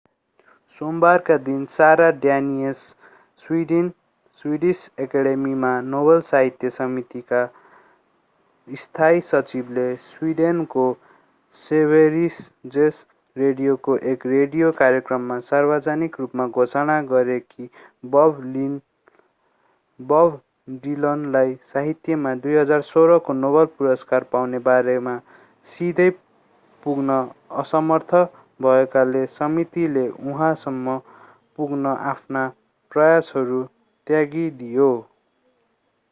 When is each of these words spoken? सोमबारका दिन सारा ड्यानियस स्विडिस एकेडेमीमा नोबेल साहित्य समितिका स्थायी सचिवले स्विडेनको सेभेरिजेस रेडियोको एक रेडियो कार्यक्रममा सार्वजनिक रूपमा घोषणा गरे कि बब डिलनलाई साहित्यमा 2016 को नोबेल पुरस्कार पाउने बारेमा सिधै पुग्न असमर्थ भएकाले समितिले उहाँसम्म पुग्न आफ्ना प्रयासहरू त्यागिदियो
सोमबारका 0.81 1.35
दिन 1.37 1.65
सारा 1.71 2.09
ड्यानियस 2.21 2.77
स्विडिस 3.41 4.79
एकेडेमीमा 4.99 5.71
नोबेल 5.87 6.19
साहित्य 6.27 6.69
समितिका 6.69 7.41
स्थायी 8.67 9.21
सचिवले 9.27 9.85
स्विडेनको 10.05 10.85
सेभेरिजेस 11.57 13.03
रेडियोको 13.35 13.97
एक 14.13 14.25
रेडियो 14.27 14.71
कार्यक्रममा 14.79 15.39
सार्वजनिक 15.49 16.19
रूपमा 16.19 16.47
घोषणा 16.49 16.99
गरे 17.11 17.39
कि 17.41 17.69
बब 18.13 18.41
डिलनलाई 20.83 21.55
साहित्यमा 21.67 22.33
2016 22.43 23.19
को 23.25 23.33
नोबेल 23.35 23.65
पुरस्कार 23.77 24.23
पाउने 24.33 24.59
बारेमा 24.65 25.17
सिधै 25.67 26.09
पुग्न 26.83 27.23
असमर्थ 27.61 28.15
भएकाले 28.59 29.25
समितिले 29.29 30.07
उहाँसम्म 30.23 30.97
पुग्न 31.57 31.93
आफ्ना 32.11 32.47
प्रयासहरू 32.91 33.61
त्यागिदियो 34.07 34.89